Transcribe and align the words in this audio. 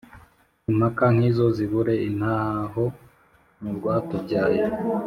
Impaka 0.71 1.03
nk’izo 1.15 1.45
zibure 1.57 1.93
intaho 2.09 2.83
mu 3.61 3.71
rwatubyaye 3.77 4.61